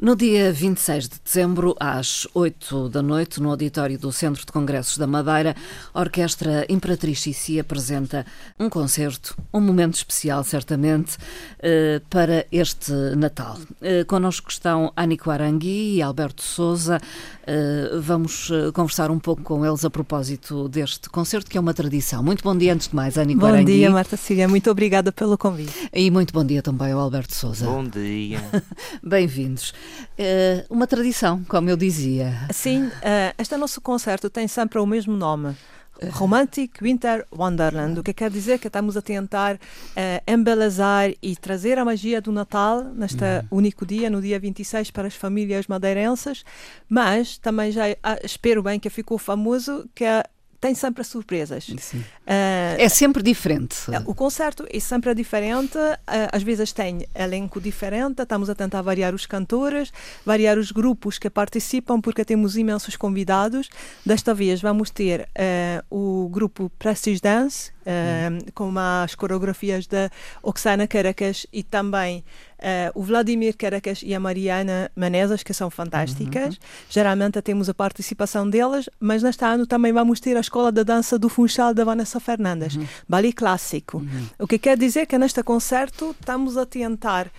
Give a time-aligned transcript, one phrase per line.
[0.00, 4.96] No dia 26 de dezembro, às 8 da noite, no auditório do Centro de Congressos
[4.96, 5.56] da Madeira,
[5.92, 8.24] a Orquestra Imperatriz Cici apresenta
[8.60, 11.18] um concerto, um momento especial, certamente,
[11.58, 13.58] eh, para este Natal.
[13.82, 17.00] Eh, connosco estão Anico Arangui e Alberto Souza.
[17.44, 22.22] Eh, vamos conversar um pouco com eles a propósito deste concerto, que é uma tradição.
[22.22, 23.64] Muito bom dia, antes de mais, Anico Arangui.
[23.64, 24.46] Bom dia, Marta Cília.
[24.46, 25.90] Muito obrigada pelo convite.
[25.92, 27.66] E muito bom dia também ao Alberto Souza.
[27.66, 28.40] Bom dia.
[29.02, 29.74] Bem-vindos.
[30.18, 32.32] Uh, uma tradição, como eu dizia.
[32.52, 35.54] Sim, uh, este nosso concerto tem sempre o mesmo nome.
[36.12, 39.58] Romantic Winter Wonderland, o que quer dizer que estamos a tentar uh,
[40.26, 43.58] embelezar e trazer a magia do Natal neste uhum.
[43.58, 46.44] único dia, no dia 26, para as famílias madeirenses,
[46.88, 50.04] mas também já uh, espero bem que ficou famoso que
[50.60, 51.68] tem sempre surpresas.
[51.68, 51.74] Uh,
[52.78, 53.76] é sempre diferente.
[54.06, 55.98] O concerto é sempre diferente, uh,
[56.32, 59.92] às vezes tem elenco diferente, estamos a tentar variar os cantores,
[60.24, 63.68] variar os grupos que participam, porque temos imensos convidados.
[64.04, 65.28] Desta vez vamos ter
[65.90, 68.38] uh, o grupo Prestige Dance, hum.
[68.54, 70.10] com as coreografias da
[70.42, 72.24] Oksana Caracas e também
[72.58, 76.54] Uh, o Vladimir Caracas e a Mariana Manezas, que são fantásticas.
[76.54, 76.60] Uhum.
[76.90, 81.16] Geralmente temos a participação delas, mas neste ano também vamos ter a Escola da Dança
[81.16, 82.84] do Funchal da Vanessa Fernandes, uhum.
[83.08, 83.98] balé clássico.
[83.98, 84.26] Uhum.
[84.40, 87.30] O que quer dizer que neste concerto estamos a tentar uh,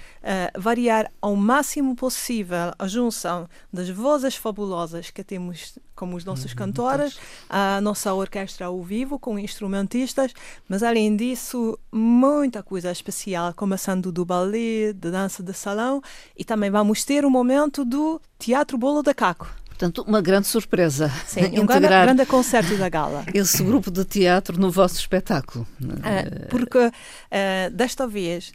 [0.58, 6.58] variar ao máximo possível a junção das vozes fabulosas que temos como os nossos uhum.
[6.58, 7.20] cantores,
[7.50, 10.32] a nossa orquestra ao vivo com instrumentistas,
[10.70, 16.02] mas além disso, muita coisa especial, começando do balé, da dança de salão
[16.38, 19.54] e também vamos ter o momento do Teatro Bolo da Caco.
[19.68, 21.10] Portanto, uma grande surpresa.
[21.26, 23.24] Sim, um grande, grande concerto da gala.
[23.34, 25.66] Esse grupo de teatro no vosso espetáculo.
[25.82, 26.92] Uh, porque uh,
[27.72, 28.52] desta vez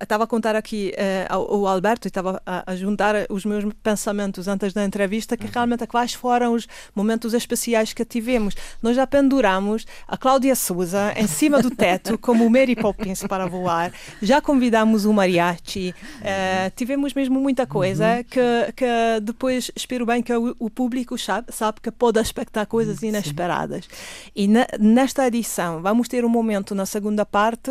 [0.00, 3.64] estava a contar aqui uh, ao, ao, Alberto e estava a, a, juntar os meus
[3.82, 5.52] pensamentos antes da entrevista que uhum.
[5.52, 8.54] realmente quais foram os momentos especiais que tivemos.
[8.82, 13.92] Nós já penduramos a Cláudia Souza em cima do teto como Mary Poppins para voar.
[14.20, 15.94] Já convidamos o mariachi.
[16.18, 18.24] Uh, tivemos mesmo muita coisa uhum.
[18.24, 23.00] que, que depois espero bem que o, o público sabe, sabe, que pode expectar coisas
[23.00, 23.88] uhum, inesperadas.
[24.34, 27.70] E na, nesta edição vamos ter um momento na segunda parte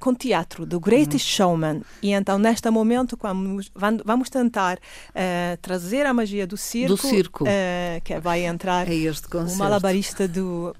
[0.00, 1.82] com teatro do Greatest Showman.
[2.02, 3.70] E então, neste momento, vamos,
[4.04, 7.44] vamos tentar uh, trazer a magia do circo, do circo.
[7.44, 10.74] Uh, que vai entrar é este o malabarista do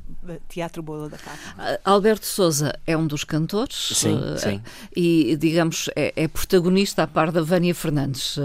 [0.49, 1.81] Teatro Bolo da Casa.
[1.85, 3.93] Alberto Souza é um dos cantores.
[3.95, 4.63] Sim, uh, sim.
[4.95, 8.39] E, digamos, é, é, protagonista a par da Vânia Fernandes.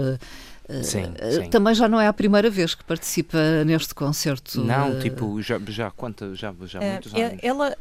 [0.82, 4.62] Sim, sim, Também já não é a primeira vez que participa neste concerto.
[4.62, 7.38] Não, tipo, já, já, quanto, já, já muitos anos.
[7.42, 7.74] Ela,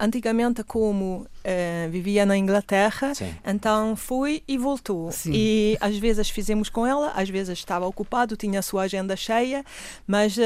[0.00, 3.34] antigamente, como uh, vivia na Inglaterra, Sim.
[3.46, 5.12] então fui e voltou.
[5.12, 5.32] Sim.
[5.34, 9.64] E às vezes fizemos com ela, às vezes estava ocupado, tinha a sua agenda cheia,
[10.06, 10.40] mas uh,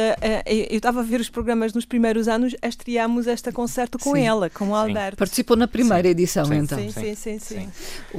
[0.47, 4.23] eu estava a ver os programas nos primeiros anos, estreámos este concerto com sim.
[4.23, 5.17] ela, com o Alberto.
[5.17, 6.57] Participou na primeira edição, sim.
[6.57, 6.79] então.
[6.79, 7.39] Sim, sim, sim.
[7.39, 7.69] sim.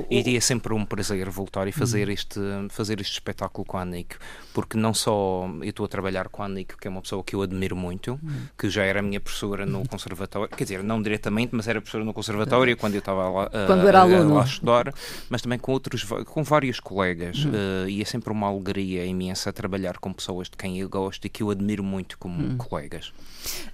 [0.10, 2.12] E é sempre um prazer voltar e fazer, hum.
[2.12, 2.40] este,
[2.70, 4.16] fazer este espetáculo com a Nick,
[4.54, 7.36] porque não só eu estou a trabalhar com a Nick, que é uma pessoa que
[7.36, 8.48] eu admiro muito, hum.
[8.58, 12.14] que já era minha professora no conservatório, quer dizer, não diretamente, mas era professora no
[12.14, 14.36] conservatório quando eu estava lá, quando era aluno.
[14.36, 14.94] lá a estudar,
[15.30, 17.46] mas também com outros, com vários colegas.
[17.46, 21.30] Uh, e é sempre uma alegria imensa trabalhar com pessoas de quem eu gosto e
[21.30, 22.58] que eu admiro muito como uhum.
[22.58, 23.12] colegas.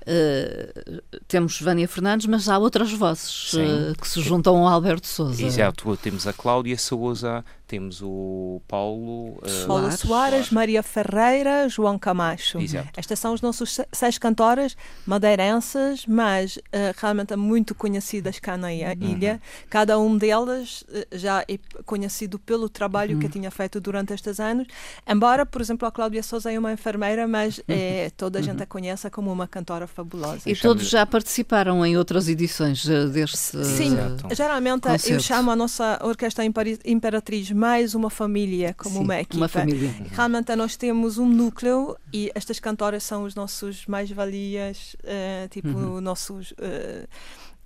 [0.02, 5.44] Uh, temos Vânia Fernandes, mas há outras vozes uh, que se juntam ao Alberto Souza.
[5.44, 11.98] Exato, temos a Cláudia Souza, temos o Paulo, uh, Paulo Soares, Soares, Maria Ferreira, João
[11.98, 12.60] Camacho.
[12.60, 12.90] Exato.
[12.98, 16.60] Estas são os nossos seis cantoras madeirenses, mas
[16.98, 18.96] realmente muito conhecidas cá na uhum.
[19.02, 19.34] ilha.
[19.34, 19.68] Uhum.
[19.70, 23.20] Cada um delas já é conhecido pelo trabalho uhum.
[23.20, 24.68] que tinha feito durante estes anos.
[25.08, 28.66] Embora, por exemplo, a Cláudia Souza é uma enfermeira, mas é, toda a gente a
[28.66, 30.50] conhece como uma cantora fabulosa.
[30.50, 34.36] E todos já participaram em outras edições eh, deste Sim, Exato.
[34.36, 35.14] geralmente concerto.
[35.14, 36.44] eu chamo a nossa Orquestra
[36.86, 39.38] Imperatriz mais uma família, como Sim, uma equipa.
[39.38, 39.90] Uma família.
[40.12, 46.02] Realmente nós temos um núcleo e estas cantoras são os nossos mais-valias, uh, tipo, uhum.
[46.02, 46.52] nossos.
[46.52, 47.08] Uh,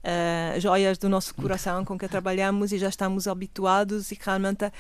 [0.02, 4.72] Uh, joias do nosso coração com que trabalhamos e já estamos habituados e realmente, uh,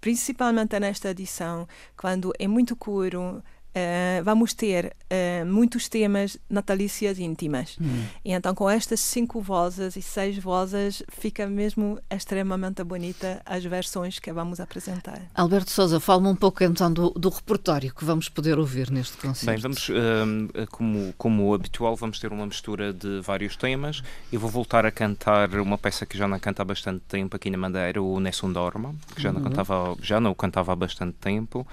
[0.00, 3.42] principalmente nesta edição, quando é muito curo,
[3.72, 7.76] uh, vamos ter uh, muitos temas natalícias íntimas.
[7.80, 8.04] Hum.
[8.24, 14.18] E então, com estas cinco vozes e seis vozes, fica mesmo extremamente bonita as versões
[14.18, 15.20] que vamos apresentar.
[15.34, 19.46] Alberto Souza, fala-me um pouco então do, do, repertório que vamos poder ouvir neste concerto.
[19.46, 24.02] Bem, vamos, uh, como, como habitual, vamos ter uma mistura de vários temas.
[24.32, 27.50] Eu vou voltar a cantar uma peça que já não canta há bastante tempo aqui
[27.50, 29.48] na Madeira, o Nessun Dorma, que já não, uhum.
[29.48, 31.66] cantava, já não cantava há bastante tempo.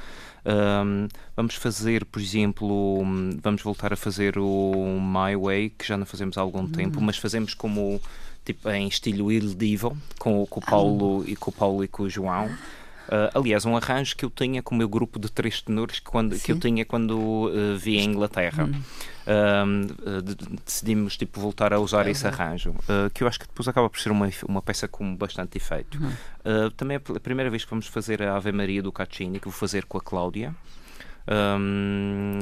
[0.45, 3.03] Um, vamos fazer, por exemplo,
[3.41, 7.03] vamos voltar a fazer o My Way, que já não fazemos há algum tempo, hum.
[7.03, 8.01] mas fazemos como
[8.45, 11.29] tipo em estilo Il Divo, com, com o Paulo ah.
[11.29, 12.49] e com o Paulo e com o João.
[13.09, 16.05] Uh, aliás, um arranjo que eu tinha com o meu grupo de três tenores que,
[16.05, 18.65] quando, que eu tinha quando uh, vi a Inglaterra.
[18.65, 18.81] Hum.
[19.25, 20.21] Uh,
[20.63, 22.73] decidimos tipo, voltar a usar esse arranjo,
[23.13, 25.99] que eu acho que depois acaba por ser uma, uma peça com bastante efeito.
[25.99, 26.71] Uhum.
[26.71, 29.53] também é a primeira vez que vamos fazer a Ave Maria do Caccini, que vou
[29.53, 30.55] fazer com a Cláudia.
[31.29, 32.39] Um,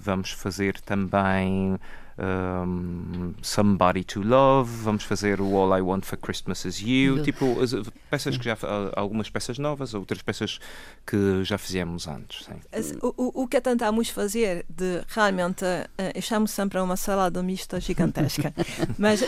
[0.00, 1.78] vamos fazer também
[2.18, 7.60] um, Somebody to Love, vamos fazer o All I Want for Christmas Is You, tipo
[7.60, 7.74] as,
[8.10, 8.56] peças que já
[8.94, 10.58] algumas peças novas, outras peças
[11.06, 12.48] que já fizemos antes.
[13.02, 18.54] O, o que tentamos fazer de realmente uh, achamos sempre uma salada mista gigantesca,
[18.98, 19.26] mas uh,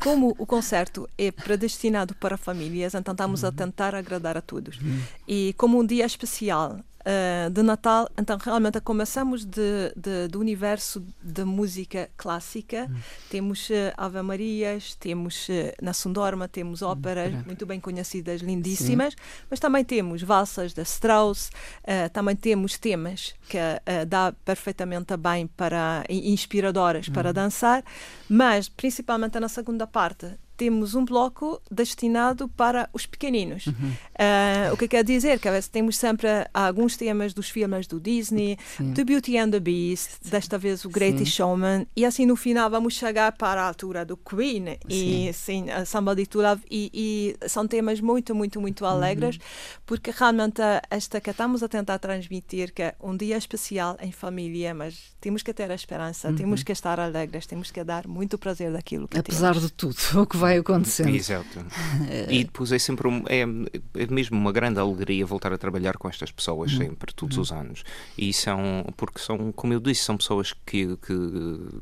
[0.00, 3.54] como o concerto é predestinado para famílias, então estamos a uhum.
[3.54, 4.80] tentar agradar a todos.
[4.80, 5.00] Uhum.
[5.26, 11.04] E como um dia especial, uh, de Natal, então realmente começamos de, de, do universo
[11.22, 12.88] da música clássica.
[12.90, 12.96] Hum.
[13.30, 15.52] Temos uh, Ave Marias, temos uh,
[15.82, 19.44] na Sundorma, temos hum, óperas hum, muito bem conhecidas, lindíssimas, Sim.
[19.50, 21.50] mas também temos valsas da Strauss,
[21.84, 23.58] uh, também temos temas que
[24.06, 27.82] dá perfeitamente bem para inspiradoras para dançar,
[28.28, 33.68] mas principalmente na segunda parte temos um bloco destinado para os pequeninos.
[33.68, 33.74] Uhum.
[33.74, 38.92] Uh, o que quer dizer que temos sempre alguns temas dos filmes do Disney, Sim.
[38.92, 42.94] do Beauty and the Beast, desta vez o Greatest Showman, e assim no final vamos
[42.94, 45.28] chegar para a altura do Queen sim.
[45.28, 49.42] e sim, Somebody to Love, e, e, são temas muito, muito, muito alegres, uhum.
[49.86, 50.60] porque realmente
[50.90, 55.44] esta que estamos a tentar transmitir que é um dia especial em família, mas temos
[55.44, 56.34] que ter a esperança, uhum.
[56.34, 59.68] temos que estar alegres, temos que dar muito prazer daquilo que Apesar temos.
[59.68, 61.14] de tudo, o que vai vai acontecendo.
[61.14, 61.64] Exato.
[62.28, 66.08] e depois é sempre um, é, é, mesmo uma grande alegria voltar a trabalhar com
[66.08, 66.78] estas pessoas uhum.
[66.78, 67.42] sempre, todos uhum.
[67.42, 67.84] os anos.
[68.16, 71.14] E são, porque são, como eu disse, são pessoas que, que,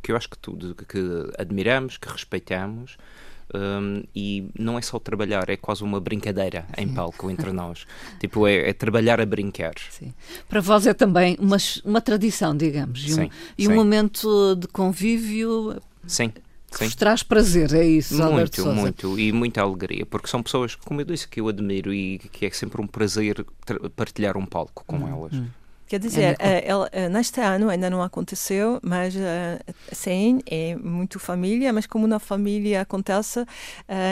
[0.02, 0.98] que eu acho que tudo, que
[1.38, 2.96] admiramos, que respeitamos.
[3.54, 7.86] Um, e não é só trabalhar, é quase uma brincadeira em palco entre nós.
[8.18, 9.74] tipo, é, é, trabalhar a brincar.
[9.88, 10.12] Sim.
[10.48, 13.30] Para vós é também uma, uma tradição, digamos, e um, Sim.
[13.56, 15.80] E um momento de convívio.
[16.08, 16.32] Sim
[16.78, 20.74] que vos traz prazer, é isso, Muito, Alberto muito, e muita alegria, porque são pessoas,
[20.74, 23.44] como eu disse, que eu admiro e que é sempre um prazer
[23.94, 25.32] partilhar um palco com hum, elas.
[25.32, 25.46] Hum.
[25.86, 29.60] Quer dizer, é ela, eh, neste ano ainda não aconteceu, mas eh,
[29.92, 33.46] sim, é muito família, mas como na família acontece,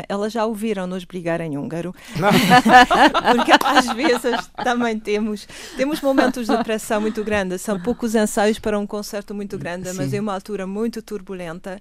[0.08, 1.94] elas já ouviram nos brigar em húngaro.
[3.34, 8.78] Porque às vezes também temos, temos momentos de pressão muito grande, são poucos ensaios para
[8.78, 9.96] um concerto muito grande, sim.
[9.96, 11.80] mas é uma altura muito turbulenta,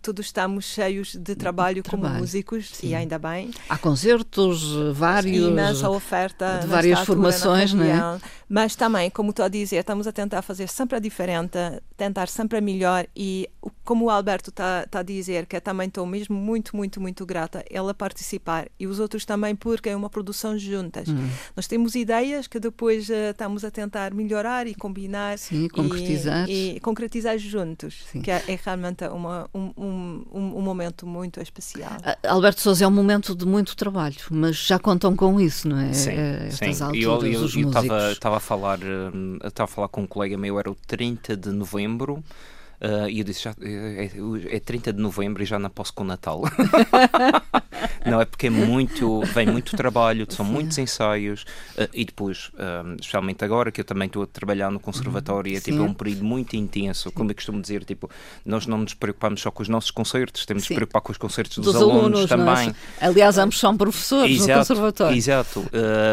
[0.00, 2.88] todos estamos cheios de trabalho, como músicos, sim.
[2.88, 3.50] e ainda bem.
[3.68, 5.48] Há concertos, vários.
[5.48, 6.60] Imensa oferta.
[6.62, 8.18] De várias formações, não é?
[8.48, 11.58] Mas também como estou a dizer, estamos a tentar fazer sempre a diferente,
[11.96, 13.50] tentar sempre a melhor e
[13.84, 17.26] como o Alberto está tá a dizer, que eu também estou mesmo muito, muito, muito
[17.26, 21.08] grata ela participar e os outros também porque é uma produção juntas.
[21.08, 21.28] Uhum.
[21.56, 26.48] Nós temos ideias que depois uh, estamos a tentar melhorar e combinar Sim, concretizar.
[26.48, 28.22] E, e concretizar juntos, Sim.
[28.22, 31.96] que é, é realmente uma, um, um, um, momento muito especial.
[32.22, 35.92] Alberto Souza, é um momento de muito trabalho, mas já contam com isso, não é?
[35.92, 36.84] Sim, é, Estas sim.
[36.84, 38.78] alturas, eu, eu, eu estava a falar
[39.12, 42.22] hum, estava a falar com um colega meu, era o 30 de novembro.
[42.80, 45.92] Uh, e eu disse, já, é, é, é 30 de novembro e já não posso
[45.92, 46.42] com o Natal.
[48.10, 50.52] não, é porque é muito, vem muito trabalho, são Sim.
[50.52, 51.42] muitos ensaios
[51.76, 55.60] uh, e depois, uh, especialmente agora que eu também estou a trabalhar no conservatório, é
[55.60, 58.10] tipo é um período muito intenso, como eu costumo dizer, tipo,
[58.44, 60.68] nós não nos preocupamos só com os nossos concertos, temos Sim.
[60.68, 62.74] de preocupar com os concertos dos, dos alunos, alunos, também.
[63.00, 65.16] Aliás, ambos são professores exato, no conservatório.
[65.16, 65.70] Exato,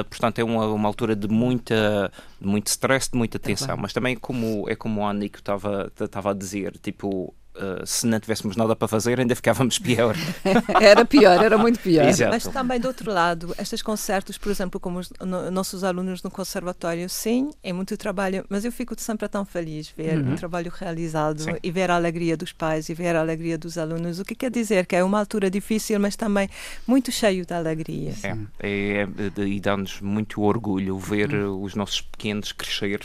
[0.09, 3.93] portanto é uma, uma altura de muita de muito stress, de muita tensão, é mas
[3.93, 8.57] também como é como o Anico estava estava a dizer, tipo Uh, se não tivéssemos
[8.57, 10.13] nada para fazer, ainda ficávamos pior.
[10.81, 12.05] era pior, era muito pior.
[12.05, 12.31] Exato.
[12.31, 16.29] Mas também, do outro lado, estes concertos, por exemplo, como os no, nossos alunos no
[16.29, 20.33] conservatório, sim, é muito trabalho, mas eu fico sempre tão feliz ver uhum.
[20.33, 21.51] o trabalho realizado sim.
[21.63, 24.19] e ver a alegria dos pais e ver a alegria dos alunos.
[24.19, 26.49] O que quer dizer que é uma altura difícil, mas também
[26.85, 28.13] muito cheio de alegria.
[28.21, 31.63] É, é, é e dá-nos muito orgulho ver uhum.
[31.63, 32.99] os nossos pequenos crescer.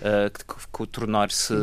[0.00, 1.54] Uh, tornar-se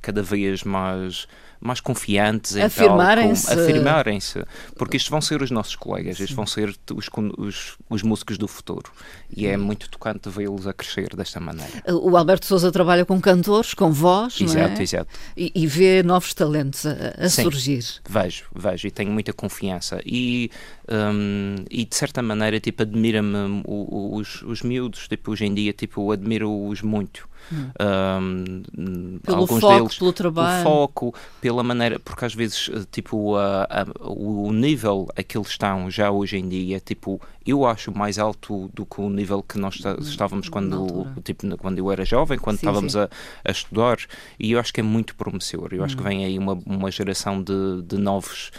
[0.00, 1.26] cada vez mais
[1.62, 3.52] mais confiantes em afirmarem-se.
[3.52, 4.44] Afirmarem-se.
[4.76, 8.48] Porque estes vão ser os nossos colegas, estes vão ser os, os, os músicos do
[8.48, 8.90] futuro.
[9.34, 11.82] E é muito tocante vê-los a crescer desta maneira.
[11.88, 14.82] O Alberto Souza trabalha com cantores, com voz, exato, é?
[14.82, 15.08] exato.
[15.36, 17.84] E, e, vê novos talentos a, a Sim, surgir.
[18.08, 20.00] Vejo, vejo e tenho muita confiança.
[20.04, 20.50] E,
[20.88, 26.10] um, e de certa maneira, tipo, admira-me os, os miúdos, tipo, hoje em dia, tipo,
[26.10, 27.31] admiro-os muito.
[27.50, 30.62] Um, pelo alguns foco, deles, pelo trabalho.
[30.62, 35.36] Pelo foco, pela maneira, porque às vezes, eh, tipo, a, a, o nível a que
[35.36, 39.42] eles estão já hoje em dia, tipo, eu acho mais alto do que o nível
[39.42, 42.98] que nós estávamos quando, tipo, quando eu era jovem, quando sim, estávamos sim.
[42.98, 43.08] A,
[43.44, 43.98] a, estudar,
[44.38, 45.68] e eu acho que é muito promissor.
[45.72, 46.06] Eu acho que hum.
[46.06, 48.50] vem aí uma, uma geração de, de novos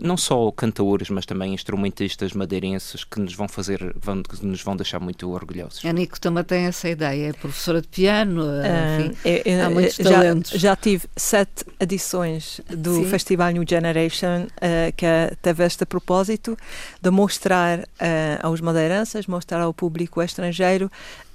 [0.00, 4.76] não só cantores, mas também instrumentistas madeirenses que nos vão fazer, vão, que nos vão
[4.76, 5.84] deixar muito orgulhosos.
[5.84, 9.96] A Nico também tem essa ideia, é professora de piano, uh, enfim, é, há muitos
[9.96, 10.50] já, talentos.
[10.52, 13.04] Já tive sete edições do Sim.
[13.06, 15.06] Festival New Generation uh, que
[15.42, 16.56] teve este propósito
[17.00, 17.84] de mostrar
[18.42, 20.90] aos madeirenses, mostrar ao público estrangeiro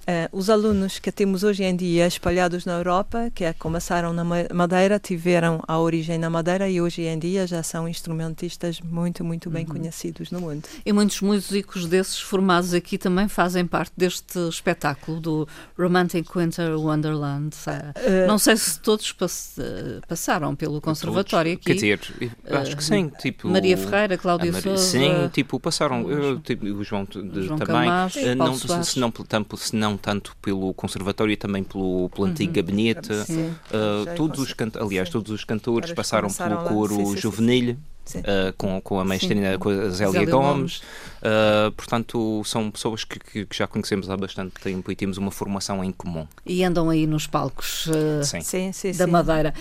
[0.09, 4.23] Uh, os alunos que temos hoje em dia espalhados na Europa, que é, começaram na
[4.23, 9.51] Madeira, tiveram a origem na Madeira e hoje em dia já são instrumentistas muito, muito
[9.51, 9.73] bem uhum.
[9.73, 10.63] conhecidos no mundo.
[10.83, 15.47] E muitos músicos desses formados aqui também fazem parte deste espetáculo do
[15.77, 17.55] Romantic Winter Wonderland.
[17.67, 19.59] Uh, Não sei se todos pass
[20.07, 21.97] passaram pelo conservatório todos, aqui.
[21.97, 23.11] Quer dizer, acho que sim.
[23.19, 24.83] Tipo, Maria Ferreira, Cláudia Maria, Souza.
[24.83, 26.09] Sim, tipo, passaram.
[26.09, 27.75] Eu, tipo, o João, de, João também.
[27.75, 29.11] Camacho, não, se não,
[29.55, 32.31] se não tanto pelo conservatório e também pelo, pelo uhum.
[32.31, 33.11] antigo gabinete.
[33.11, 37.77] Uh, todos os aliás, todos os cantores passaram pelo coro juvenil.
[38.09, 40.31] Uh, com, com a mestrina, com a Zélia Gomes.
[40.31, 40.81] Gomes.
[41.19, 45.31] Uh, portanto, são pessoas que, que, que, já conhecemos há bastante tempo e temos uma
[45.31, 46.25] formação em comum.
[46.45, 48.39] E andam aí nos palcos uh, sim.
[48.41, 49.53] Sim, sim, da Madeira.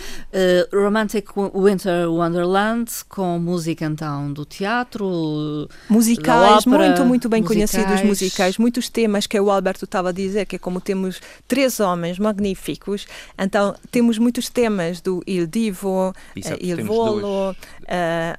[0.73, 5.69] Romantic Winter Wonderland, com música então do teatro.
[5.88, 7.71] Musicais, ópera, muito, muito bem musicais.
[7.73, 8.59] conhecidos musicais.
[8.59, 13.07] Muitos temas que o Alberto estava a dizer, que é como temos três homens magníficos,
[13.37, 16.12] então temos muitos temas do Il Divo,
[16.61, 17.57] Il Volo,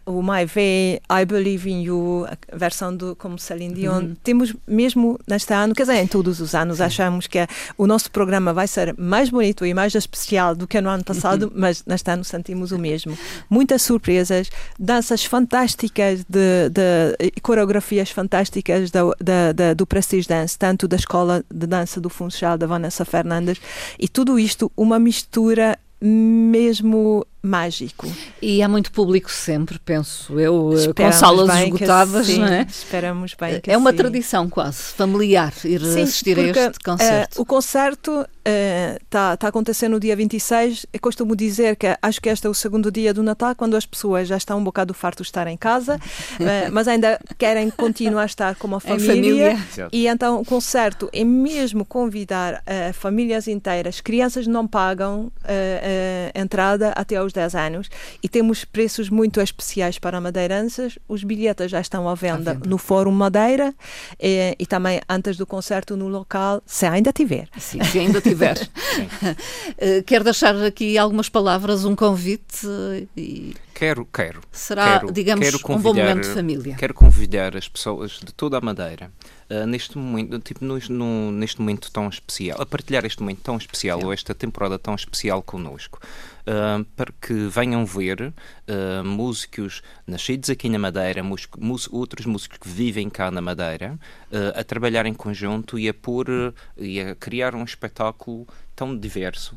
[0.05, 4.01] o My Way, I Believe in You, a versão do como Celine Dion.
[4.01, 4.15] Uhum.
[4.23, 6.83] Temos mesmo neste ano, quer dizer, em todos os anos, Sim.
[6.83, 7.45] achamos que
[7.77, 11.43] o nosso programa vai ser mais bonito e mais especial do que no ano passado,
[11.43, 11.51] uhum.
[11.55, 13.17] mas neste ano sentimos o mesmo.
[13.49, 14.49] Muitas surpresas,
[14.79, 21.43] danças fantásticas, de, de coreografias fantásticas do, de, de, do Prestige Dance, tanto da escola
[21.53, 23.59] de dança do Funchal, da Vanessa Fernandes,
[23.97, 28.07] e tudo isto uma mistura mesmo mágico.
[28.41, 32.65] E há muito público sempre, penso eu, eh, Esperamos com salas esgotadas, sim, não é?
[32.69, 33.97] Esperamos bem que É uma sim.
[33.97, 37.39] tradição quase familiar ir sim, assistir a este concerto.
[37.39, 38.25] Uh, o concerto
[39.01, 40.85] está uh, tá acontecendo no dia 26.
[40.91, 43.85] Eu costumo dizer que acho que este é o segundo dia do Natal, quando as
[43.85, 48.23] pessoas já estão um bocado fartos de estar em casa, uh, mas ainda querem continuar
[48.23, 49.55] a estar como a família.
[49.55, 49.89] família.
[49.93, 54.01] E então o concerto é mesmo convidar famílias inteiras.
[54.01, 55.31] Crianças não pagam
[56.35, 57.89] entrada até aos 10 anos
[58.21, 60.97] e temos preços muito especiais para madeiranças.
[61.07, 62.69] Os bilhetes já estão à venda, à venda.
[62.69, 63.73] no Fórum Madeira
[64.19, 67.47] e, e, também antes do concerto no local, se ainda tiver.
[67.57, 68.57] Sim, se ainda tiver.
[69.77, 72.67] Eh, quero deixar aqui algumas palavras, um convite
[73.15, 73.53] e...
[73.79, 74.41] Quero, quero.
[74.51, 76.75] Será, quero, digamos, quero um bom momento de família.
[76.75, 79.09] Quero convidar as pessoas de toda a Madeira
[79.49, 83.55] uh, neste momento, tipo, no, no, neste momento tão especial, a partilhar este momento tão
[83.55, 85.97] especial, ou esta temporada tão especial connosco.
[86.41, 91.23] Uh, para que venham ver uh, músicos nascidos aqui na Madeira,
[91.89, 93.97] outros músicos que vivem cá na Madeira,
[94.29, 98.45] uh, a trabalhar em conjunto e a pôr e a criar um espetáculo
[98.75, 99.55] tão diverso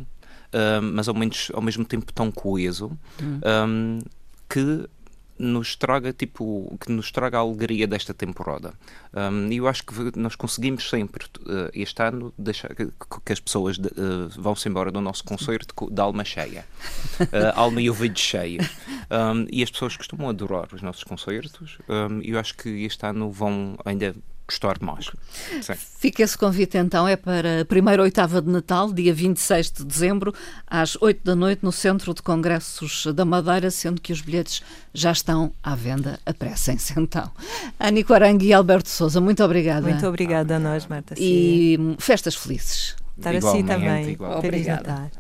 [0.94, 2.96] mas ao, menos, ao mesmo tempo tão coeso,
[3.66, 3.98] um,
[4.48, 4.86] que
[5.42, 8.72] nos traga tipo que nos traga a alegria desta temporada.
[9.50, 12.86] E eu acho que nós conseguimos sempre uh, este ano deixar que,
[13.24, 16.64] que as pessoas uh, vão-se embora do nosso concerto de alma cheia.
[17.20, 18.60] Uh, alma e ouvido cheio.
[19.50, 21.78] E as pessoas costumam adorar os nossos concertos.
[22.22, 24.14] E eu acho que este ano vão ainda
[24.52, 25.10] gostar mais.
[25.62, 25.74] Sim.
[25.98, 30.34] Fica esse convite então, é para a primeira oitava de Natal, dia 26 de dezembro,
[30.66, 35.12] às 8 da noite, no Centro de Congressos da Madeira, sendo que os bilhetes já
[35.12, 36.20] estão à venda.
[36.26, 37.30] Apressem-se então.
[37.78, 39.88] Ani Quarang e Alberto Souza, muito obrigada.
[39.88, 41.14] Muito obrigada a nós, Marta.
[41.16, 42.96] E festas felizes.
[43.16, 44.16] Estar assim também.
[44.36, 45.10] Obrigada.